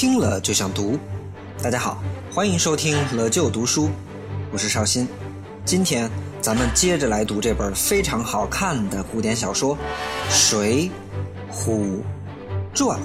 [0.00, 0.98] 听了就想读。
[1.62, 2.02] 大家好，
[2.32, 3.90] 欢迎收听了就读书，
[4.50, 5.06] 我是绍鑫。
[5.62, 6.10] 今天
[6.40, 9.76] 咱们接着来读这本非常好看的古典小说
[10.30, 10.90] 《水
[11.52, 12.00] 浒
[12.72, 12.98] 传》。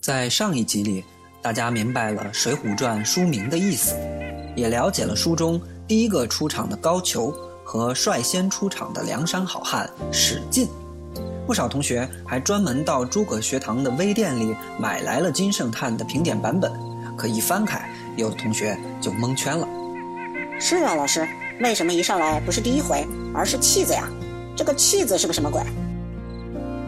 [0.00, 1.04] 在上一集里，
[1.42, 3.94] 大家明白了《水浒传》书名的意思，
[4.56, 7.30] 也了解了书中第一个出场的高俅
[7.62, 10.66] 和率先出场的梁山好汉史进。
[11.50, 16.70] 不少同学还专门到诸葛学堂的微店里买来了金圣叹的评点版本，
[17.16, 19.66] 可一翻开，有的同学就蒙圈了。
[20.60, 21.26] 是啊，老师，
[21.60, 23.04] 为什么一上来不是第一回，
[23.34, 24.08] 而是弃子呀？
[24.54, 25.60] 这个弃子是个什么鬼？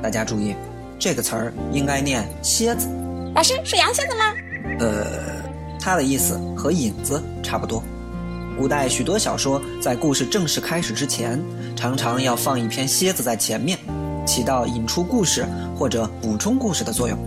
[0.00, 0.54] 大家注意，
[0.96, 2.86] 这个词儿应该念蝎子。
[3.34, 4.32] 老师是羊蝎子吗？
[4.78, 5.42] 呃，
[5.80, 7.82] 它的意思和引子差不多。
[8.56, 11.42] 古代许多小说在故事正式开始之前，
[11.74, 13.76] 常常要放一篇蝎子在前面。
[14.26, 17.18] 起到引出故事或者补充故事的作用。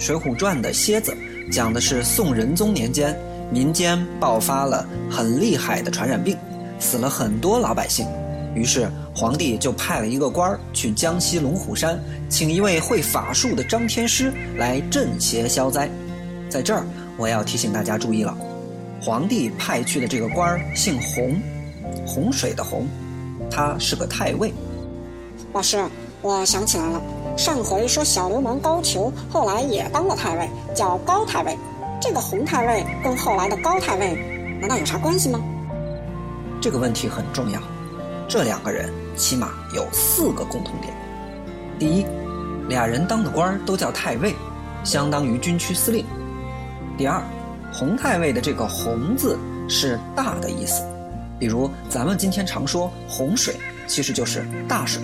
[0.00, 1.16] 水浒传》的蝎子
[1.52, 3.16] 讲的是宋仁宗年间，
[3.52, 6.36] 民间爆发了很厉害的传染病，
[6.78, 8.06] 死了很多老百姓。
[8.54, 15.88] 于是皇帝就派了一个官儿去江西龙虎山，请一位会法术的张天师来镇邪消灾。
[16.48, 16.84] 在这儿，
[17.16, 18.36] 我要提醒大家注意了，
[19.02, 21.36] 皇帝派去的这个官儿姓洪，
[22.06, 22.86] 洪水的洪，
[23.50, 24.52] 他是个太尉。
[25.54, 25.78] 老师，
[26.20, 27.00] 我想起来了，
[27.36, 31.56] 上回说小流氓高俅后来也当了太尉，叫高太尉。
[32.00, 35.40] 这个洪太尉跟后来的高太尉，难道有啥关系吗？
[36.60, 37.60] 这个问题很重要。
[38.26, 40.92] 这两个人起码有四个共同点：
[41.78, 42.04] 第一，
[42.68, 44.34] 俩人当的官都叫太尉，
[44.82, 46.04] 相当于军区司令；
[46.98, 47.22] 第二，
[47.72, 50.82] 洪太尉的这个“洪”字是大的意思，
[51.38, 53.54] 比如咱们今天常说洪水，
[53.86, 55.02] 其实就是大水。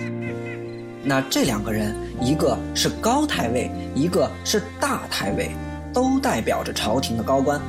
[1.03, 5.49] 那这两个人，一个是高太尉，一个是大太尉，
[5.91, 7.59] 都代表着朝廷的高官，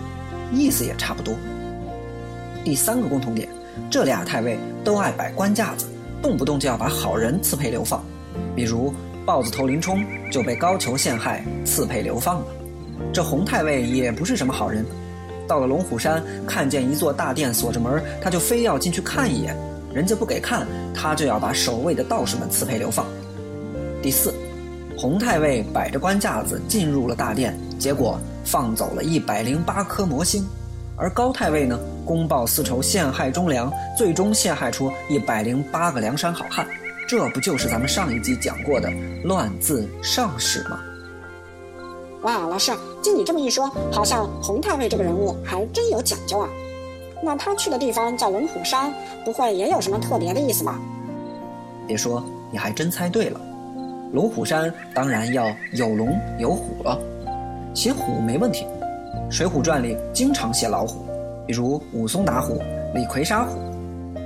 [0.52, 1.34] 意思也差不多。
[2.62, 3.48] 第三个共同点，
[3.90, 5.86] 这俩太尉都爱摆官架子，
[6.20, 8.04] 动不动就要把好人赐配流放，
[8.54, 8.92] 比如
[9.24, 12.46] 豹子头林冲就被高俅陷害，赐配流放了。
[13.12, 14.84] 这洪太尉也不是什么好人，
[15.48, 19.56] 到了龙虎山，看见一座大殿锁着门，他就非要进去看一眼，
[19.94, 23.06] 人家不给看，他就要把守卫的道士们赐配流放。
[24.02, 24.32] 第四，
[24.96, 30.42] 洪太尉摆着官架子进入了大殿，结果放走了一百零八颗魔星；
[30.96, 36.66] 而高太尉呢，公报私仇，陷害忠良，最终陷害出一百零八个梁山好汉。
[37.06, 38.90] 这不就是咱们上一集讲过的
[39.24, 40.80] 乱字上史吗？
[42.22, 46.48] 哇，老师，经你这么一说，好像洪太尉这个人物还真有讲究啊。
[47.22, 48.92] 那他去的地方叫龙虎山，
[49.24, 50.80] 不会也有什么特别的意思吧？
[51.86, 53.40] 别说，你还真猜对了。
[54.12, 56.98] 龙虎山当然要有龙有虎了，
[57.74, 58.66] 写虎没问题，
[59.30, 61.06] 《水浒传》里经常写老虎，
[61.46, 62.60] 比如武松打虎、
[62.94, 63.56] 李逵杀虎，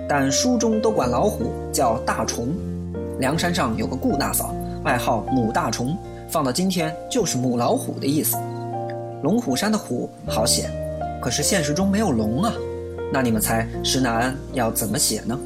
[0.09, 2.49] 但书中都管老虎叫大虫。
[3.19, 5.97] 梁山上有个顾大嫂，外号母大虫，
[6.29, 8.37] 放到今天就是母老虎的意思。
[9.23, 10.69] 龙虎山的虎好写，
[11.23, 12.53] 可是现实中没有龙啊，
[13.13, 15.39] 那你们猜石南要怎么写呢？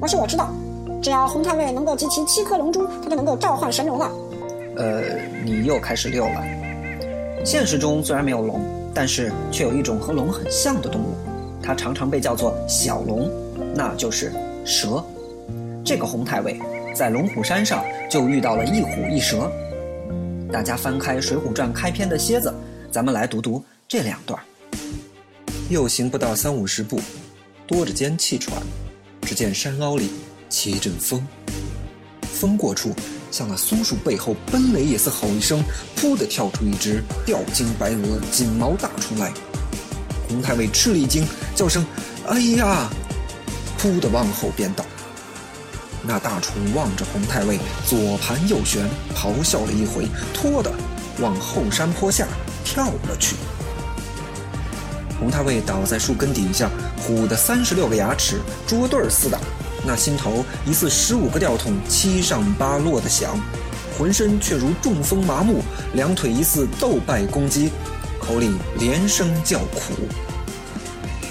[0.00, 0.52] 老师，我知道。
[1.02, 4.10] 只要洪太尉能够集齐七颗龙珠，他就能够召唤神龙了。
[4.76, 5.02] 呃，
[5.44, 6.42] 你又开始溜了。
[7.44, 8.60] 现实中虽然没有龙，
[8.94, 11.14] 但是却有一种和龙很像的动物，
[11.62, 13.30] 它常常被叫做小龙，
[13.74, 14.32] 那就是
[14.64, 15.04] 蛇。
[15.84, 16.58] 这个洪太尉
[16.94, 19.50] 在龙虎山上就遇到了一虎一蛇。
[20.50, 22.52] 大家翻开《水浒传》开篇的蝎子，
[22.90, 24.40] 咱们来读读这两段。
[25.68, 27.00] 又行不到三五十步，
[27.66, 28.62] 多着间气喘，
[29.22, 30.10] 只见山凹里。
[30.50, 31.26] 起一阵风，
[32.22, 32.94] 风过处，
[33.32, 35.64] 向那松树背后奔雷也似吼一声，
[35.96, 39.32] 扑的跳出一只吊睛白额锦毛大虫来。
[40.28, 41.26] 洪太尉吃了一惊，
[41.56, 41.84] 叫声
[42.28, 42.88] “哎呀”，
[43.78, 44.84] 扑的往后便倒。
[46.04, 50.72] 那大虫望着洪太尉，左盘右旋，咆哮了一回，拖的
[51.18, 52.28] 往后山坡下
[52.64, 53.34] 跳了去。
[55.24, 59.40] 洪太尉倒在树根底下，虎的三十六个牙齿捉对儿似的。
[59.82, 63.40] 那心头疑似十五个吊桶七上八落的响，
[63.96, 65.62] 浑身却如中风麻木，
[65.94, 67.70] 两腿疑似斗败攻击，
[68.20, 69.94] 口里连声叫苦。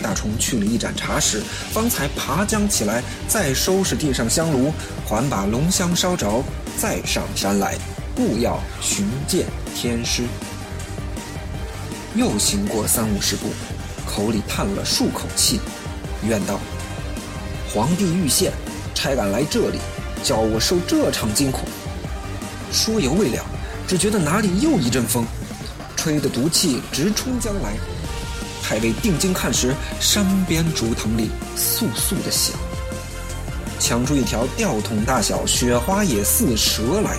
[0.01, 4.74] 大虫去了一盏茶时，方才爬将起来，再收拾地上香炉，
[5.06, 6.44] 还把龙香烧着，
[6.80, 7.78] 再上山来，
[8.18, 10.24] 务要寻见天师。
[12.16, 13.48] 又行过三五十步，
[14.15, 15.60] 口里叹了数口气，
[16.21, 16.60] 怨道。
[17.74, 18.54] 皇帝御县
[18.94, 19.80] 差俺来这里，
[20.24, 21.65] 叫我受这场惊恐，
[22.71, 23.44] 说犹未了，
[23.88, 25.25] 只觉得哪里又一阵风，
[25.95, 27.74] 吹得毒气直冲将来。
[28.62, 32.56] 太尉定睛看时，山边竹藤里簌簌的响，
[33.80, 37.18] 抢出一条吊桶大小、雪花也似蛇来。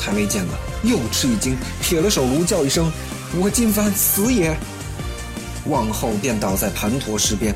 [0.00, 2.90] 太尉见了，又吃一惊，撇了手炉，叫一声
[3.38, 4.56] ：“我今番死也！”
[5.68, 7.54] 望后便倒在盘陀石边。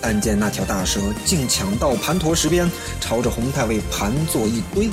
[0.00, 4.88] 但见那条大蛇竟抢到盘陀石边，朝着洪太尉盘坐一堆，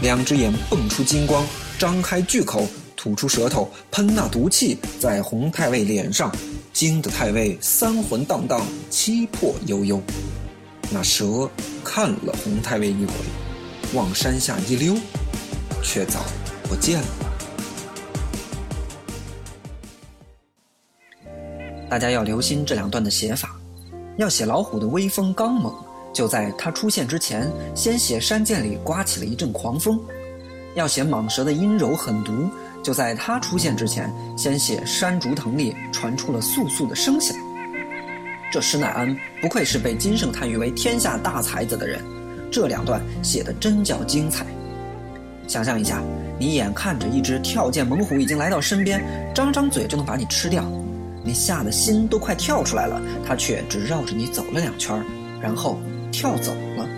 [0.00, 1.46] 两只眼蹦出金光，
[1.78, 2.66] 张开巨口。
[2.96, 6.34] 吐出舌头，喷那毒气在洪太尉脸上，
[6.72, 10.02] 惊得太尉三魂荡荡，七魄悠悠。
[10.90, 11.48] 那蛇
[11.84, 13.12] 看了洪太尉一回，
[13.94, 14.96] 往山下一溜，
[15.80, 16.24] 却早
[16.64, 17.27] 不见了。
[21.88, 23.56] 大家要留心这两段的写法，
[24.16, 25.72] 要写老虎的威风刚猛，
[26.12, 29.98] 就在它出现之前，先写山涧里刮起了一阵狂风；
[30.74, 32.32] 要写蟒蛇的阴柔狠毒。
[32.80, 37.36] 就在它出现之前，先写山竹藤里传出了簌簌的声响。
[38.52, 42.00] 这施耐庵不愧是被金圣叹誉为天下大才子的人，
[42.50, 44.46] 这两段写的真叫精彩。
[45.46, 46.00] 想象一下，
[46.38, 49.02] 你眼看着一只跳涧猛虎已经来到身边，
[49.34, 50.62] 张张嘴就能把你吃掉，
[51.28, 55.04] 你吓得心都快跳出来了，他却只绕着你走了两圈，
[55.42, 55.78] 然后
[56.10, 56.88] 跳走了。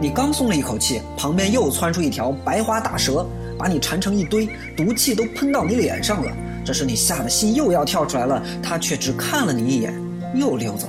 [0.00, 3.26] 你刚松了一口气，旁边又窜出一条白花大蛇。
[3.58, 6.30] 把你缠成一堆，毒气都喷到你脸上了。
[6.62, 9.94] 这时你吓得心又要跳出来了，他却只看了你一眼，
[10.34, 10.86] 又溜走。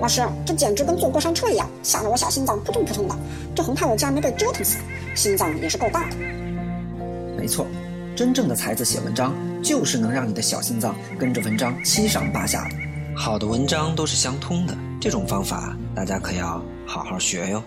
[0.00, 3.14] 老师，这简直跟坐过山车一样，吓得我小心脏扑通扑通的。
[3.54, 4.78] 这红太我竟然没被折腾死，
[5.14, 6.16] 心脏也是够大的。
[7.38, 7.66] 没错，
[8.18, 9.32] 真正的才子写文章，
[9.62, 12.74] 就是能让你的小心脏跟着文章七上八下的。
[13.16, 17.62] 好的文章都是相通的，这种方法大家可要好好学哟。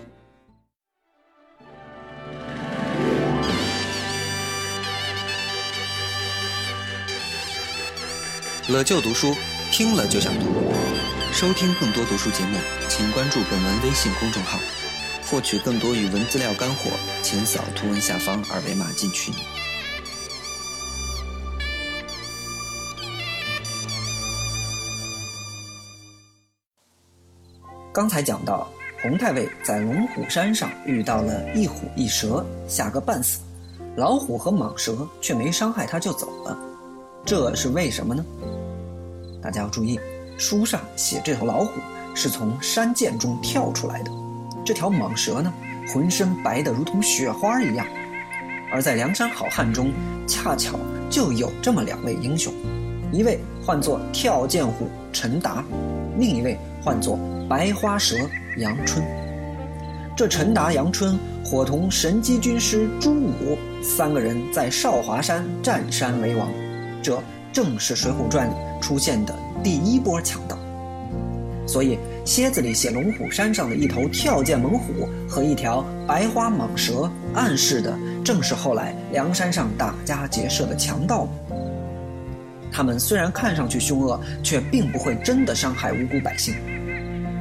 [8.68, 9.34] 了就读书，
[9.70, 10.70] 听了就想读。
[11.32, 12.58] 收听更多读书节目，
[12.90, 14.58] 请关注本文微信公众号。
[15.24, 16.90] 获取更多语文资料干货，
[17.22, 19.32] 请扫图文下方二维码进群。
[27.92, 28.66] 刚才讲到，
[29.02, 33.40] 洪太尉在龙虎山上遇到了一虎一蛇，吓个半死，
[33.96, 36.56] 老虎和蟒蛇却没伤害他就走了，
[37.22, 38.24] 这是为什么呢？
[39.42, 40.00] 大家要注意，
[40.38, 41.72] 书上写这头老虎
[42.14, 44.10] 是从山涧中跳出来的，
[44.64, 45.52] 这条蟒蛇呢，
[45.92, 47.86] 浑身白得如同雪花一样。
[48.72, 49.92] 而在梁山好汉中，
[50.26, 50.78] 恰巧
[51.10, 52.50] 就有这么两位英雄，
[53.12, 55.62] 一位唤作跳涧虎陈达，
[56.18, 57.18] 另一位唤作
[57.52, 58.16] 白花蛇
[58.56, 59.04] 杨春。
[60.16, 66.48] 这陈达、杨春伙同神机军师朱武三个人在少华山占山为王，
[67.02, 67.22] 这。
[67.52, 70.56] 正是《水浒传》里出现的第一波强盗，
[71.66, 77.94] 所以蝎子里写龙虎山上的一头跳涧猛虎和一条白花蟒蛇，暗示的
[78.24, 81.60] 正是后来梁山上打家劫舍的强盗们。
[82.72, 86.54] 他们虽然看上去凶恶，却并不会真的伤害无辜百姓。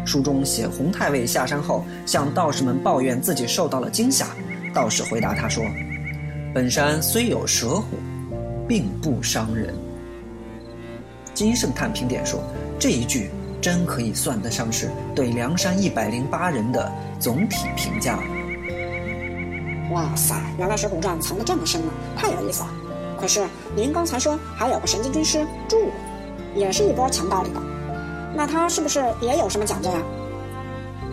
[0.06, 4.28] 书中写洪太尉下山后向道士们抱怨自己受到了惊吓，
[4.74, 5.64] 道士回答他说
[6.54, 7.98] ：“本山虽有蛇虎，
[8.68, 9.74] 并不伤人。”
[11.34, 12.44] 金圣叹评点说
[12.78, 13.30] ：“这一句
[13.62, 18.20] 真可以算得上是对梁山一百零八人的总体评价。”
[19.92, 22.70] 哇塞，原来《水浒传》藏得这么深呢，太有意思了。
[23.20, 25.92] 可是您刚才说还有个神经军师朱武，
[26.56, 27.62] 也是一波强盗里的，
[28.36, 29.98] 那他是不是也有什么讲究呀？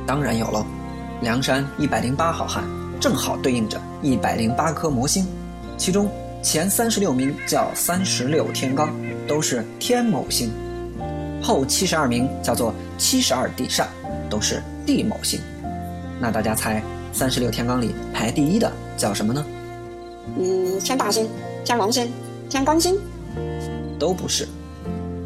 [0.07, 0.65] 当然有喽，
[1.21, 2.65] 梁山一百零八好汉
[3.01, 5.27] 正好对应着一百零八颗魔星，
[5.77, 6.09] 其中
[6.43, 8.89] 前三十六名叫三十六天罡。
[9.29, 10.51] 都是天某星，
[11.43, 13.85] 后七十二名叫做七十二地煞，
[14.31, 15.39] 都是地某星。
[16.19, 16.83] 那大家猜，
[17.13, 19.45] 三十六天罡里排第一的叫什么呢？
[20.39, 21.29] 嗯，天大星、
[21.63, 22.11] 天王星、
[22.49, 22.99] 天罡星，
[23.99, 24.49] 都不是。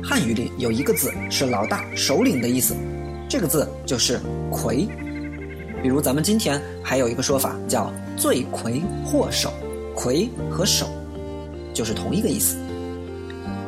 [0.04, 2.74] 汉语里有一个字是老大、首领的意思，
[3.28, 4.88] 这个字就是魁。
[5.80, 9.52] 比如咱们今天还有一个说法叫罪魁祸首，
[9.94, 10.88] 魁和首
[11.72, 12.56] 就是同一个意思。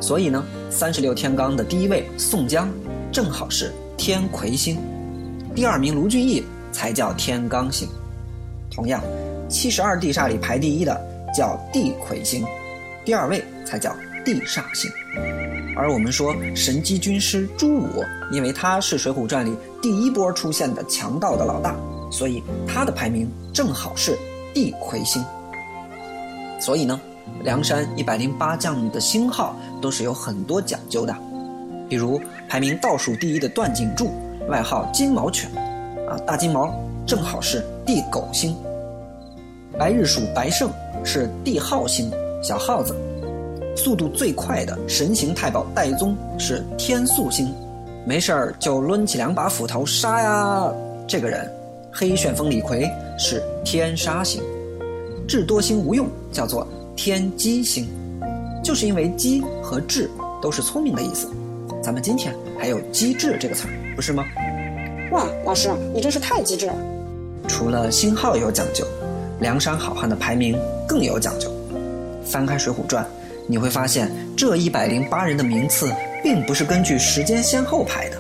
[0.01, 2.69] 所以呢，三十六天罡的第一位宋江，
[3.13, 4.77] 正好是天魁星；
[5.55, 7.89] 第二名卢俊义才叫天罡星。
[8.71, 9.01] 同样，
[9.49, 11.01] 七十二地煞里排第一的
[11.33, 12.45] 叫地魁星，
[13.05, 14.91] 第二位才叫地煞星。
[15.77, 21.75] 而我们说神机军师朱武，因为他是《水浒传》里第一波出现的强盗的老大，
[22.11, 24.17] 所以他的排名正好是
[24.55, 25.23] 地魁星。
[26.61, 27.01] 所以呢，
[27.43, 31.15] 梁山一百零八将的星号都是有很多讲究的，
[31.89, 34.13] 比如排名倒数第一的段景柱，
[34.49, 35.51] 外号金毛犬，
[36.09, 36.73] 啊，大金毛
[37.05, 38.57] 正好是地狗星。
[39.77, 40.71] 白日鼠白胜
[41.05, 42.95] 是地耗星，小耗子。
[43.77, 47.53] 速度最快的神行太保戴宗是天宿星，
[48.07, 50.73] 没事儿就抡起两把斧头杀呀。
[51.07, 51.51] 这个人，
[51.93, 54.43] 黑旋风李逵是天杀星，
[55.27, 56.67] 智多星吴用叫做
[56.97, 57.89] 天机星，
[58.63, 60.09] 就是因为机和智
[60.41, 61.29] 都是聪明的意思。
[61.83, 64.25] 咱们今天还有机智这个词儿，不是吗？
[65.11, 66.75] 哇，老师，你真是太机智了。
[67.47, 68.87] 除了星号有讲究，
[69.41, 71.51] 梁山好汉的排名更有讲究。
[72.25, 73.05] 翻开《水浒传》。
[73.47, 78.19] 你会发现，这一百零八人的名次并不是根据时间先后排的。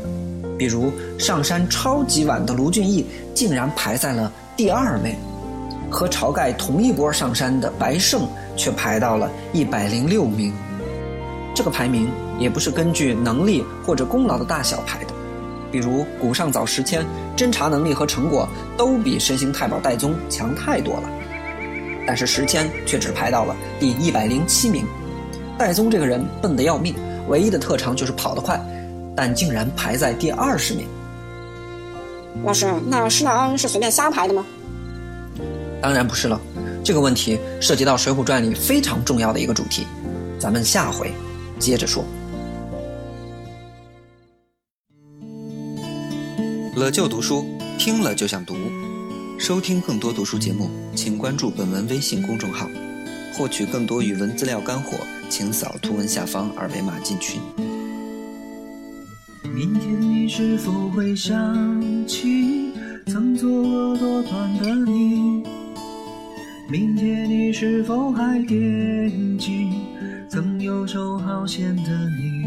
[0.58, 5.14] 比如上山超级晚的卢俊义，竟然排在了第二位；
[5.90, 10.52] 和晁盖同一波上山的白胜，却排到了一百零六名。
[11.54, 15.14] 这个排名也不是根据能力或者功劳的大小排的。
[15.72, 17.04] 比如古上早时迁，
[17.36, 21.08] 侦查能力和成果都比神行太保戴宗强太多了，
[22.06, 24.84] 但是时迁却只排到了第一百零七名。
[25.56, 26.94] 戴宗这个人笨得要命，
[27.28, 28.60] 唯一的特长就是跑得快，
[29.16, 30.86] 但竟然排在第二十名。
[32.44, 34.44] 老师，那施耐庵是随便瞎排的吗？
[35.80, 36.40] 当然不是了，
[36.82, 39.86] 这个问题涉及到《水浒传》里非常重要的一个主题，
[40.40, 41.12] 咱们下回
[41.58, 42.04] 接着说。
[46.74, 47.46] 乐就读书，
[47.78, 48.56] 听了就想读。
[49.38, 52.68] 收听更多读书节目，请关注本文微信公众号。
[53.36, 54.96] 获取更多语文资料干货，
[55.36, 57.40] 请扫图文下方二维码进群。
[59.52, 61.36] 明天你是否会想
[62.06, 62.70] 起
[63.06, 65.42] 曾作恶多端的你？
[66.70, 69.70] 明天你是否还惦记
[70.28, 72.46] 曾游手好闲的你？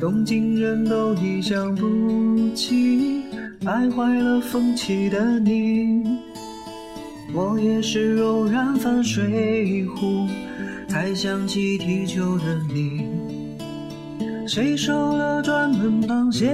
[0.00, 3.24] 东京人都已想不起
[3.62, 6.02] 败坏了风气的你。
[7.34, 10.26] 我也是偶然翻水浒，
[10.88, 13.08] 才想起踢球的你。
[14.46, 16.50] 谁收了专门绑线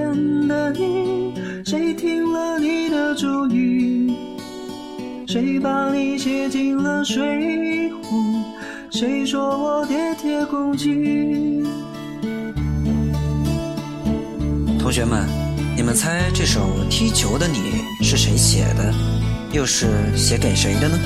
[0.47, 1.33] 的你？
[1.65, 4.15] 谁听了你的主意？
[5.27, 8.43] 谁把你写进了水浒？
[8.91, 11.63] 谁说我跌铁公鸡？
[14.79, 15.27] 同学们，
[15.77, 17.57] 你们猜这首《踢球的你》
[18.03, 18.93] 是谁写的？
[19.51, 20.97] 又是写给谁的呢？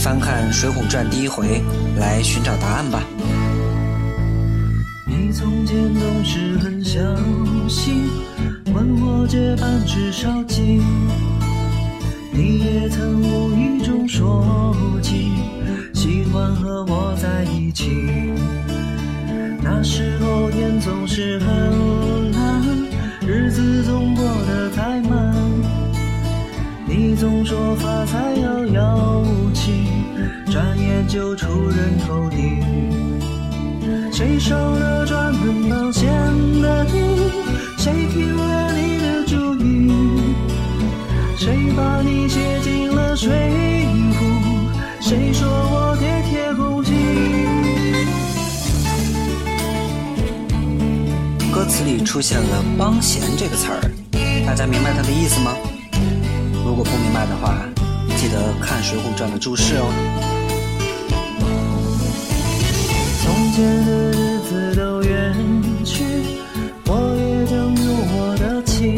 [0.00, 1.60] 翻看《水浒传》第一回，
[1.96, 3.02] 来寻找答案吧。
[5.04, 7.00] 你从前总是很小
[7.68, 8.08] 心，
[8.72, 10.80] 问我借半支烧鸡。
[12.30, 15.32] 你也曾无意中说起，
[15.92, 17.90] 喜欢和我在一起。
[19.60, 22.62] 那时候天总是很蓝，
[23.26, 24.14] 日子总
[27.18, 29.88] 总说发财遥遥无期，
[30.52, 32.62] 转眼就出人头地。
[34.12, 36.08] 谁收了专门绑线
[36.62, 37.32] 的你？
[37.76, 39.90] 谁听了你的主意？
[41.36, 45.00] 谁把你写进了水浒？
[45.00, 46.92] 谁说我跌铁公鸡？
[51.52, 53.80] 歌词里出现了“帮闲”这个词儿，
[54.46, 55.52] 大家明白它的意思吗？
[56.78, 57.58] 如果不明白的话，
[58.16, 59.90] 记得看《水浒传》的注释哦。
[63.20, 65.34] 从前的日子都远
[65.84, 66.04] 去，
[66.86, 67.82] 我也将有
[68.14, 68.94] 我的妻，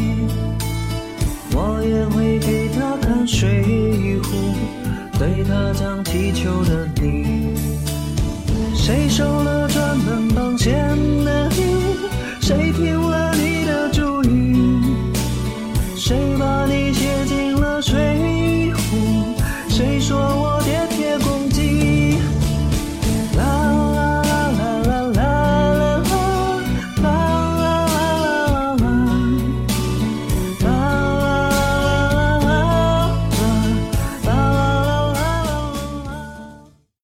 [1.55, 4.21] 我也会给她看《水浒》，
[5.19, 7.57] 对她讲踢球的你。
[8.77, 9.60] 谁收了